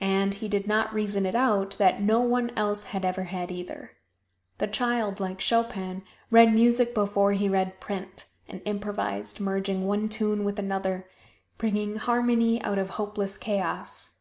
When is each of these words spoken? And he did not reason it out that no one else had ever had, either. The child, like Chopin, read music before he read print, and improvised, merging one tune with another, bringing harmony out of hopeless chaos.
And 0.00 0.32
he 0.32 0.48
did 0.48 0.66
not 0.66 0.94
reason 0.94 1.26
it 1.26 1.34
out 1.34 1.72
that 1.76 2.00
no 2.00 2.20
one 2.20 2.48
else 2.56 2.84
had 2.84 3.04
ever 3.04 3.24
had, 3.24 3.50
either. 3.50 3.90
The 4.56 4.68
child, 4.68 5.20
like 5.20 5.38
Chopin, 5.38 6.02
read 6.30 6.54
music 6.54 6.94
before 6.94 7.34
he 7.34 7.46
read 7.50 7.78
print, 7.78 8.24
and 8.48 8.62
improvised, 8.64 9.38
merging 9.38 9.86
one 9.86 10.08
tune 10.08 10.44
with 10.44 10.58
another, 10.58 11.06
bringing 11.58 11.96
harmony 11.96 12.58
out 12.62 12.78
of 12.78 12.88
hopeless 12.96 13.36
chaos. 13.36 14.16